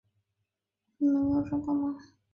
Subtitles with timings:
[0.97, 1.95] 你们没有抓到吗？